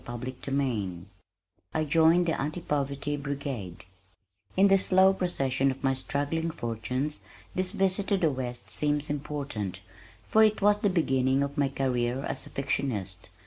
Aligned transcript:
CHAPTER 0.03 0.31
XXIX 0.31 1.03
I 1.75 1.83
Join 1.83 2.23
the 2.25 2.41
Anti 2.41 2.61
Poverty 2.61 3.17
Brigade 3.17 3.85
In 4.57 4.67
the 4.67 4.79
slow 4.79 5.13
procession 5.13 5.69
of 5.69 5.83
my 5.83 5.93
struggling 5.93 6.49
fortunes 6.49 7.21
this 7.53 7.69
visit 7.69 8.07
to 8.07 8.17
the 8.17 8.31
West 8.31 8.71
seems 8.71 9.11
important, 9.11 9.81
for 10.27 10.43
it 10.43 10.59
was 10.59 10.79
the 10.79 10.89
beginning 10.89 11.43
of 11.43 11.55
my 11.55 11.69
career 11.69 12.25
as 12.25 12.47
a 12.47 12.49
fictionist. 12.49 13.29